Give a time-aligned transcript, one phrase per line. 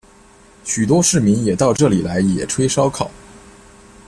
[0.63, 3.11] 许多市民也到这里来野炊烧烤。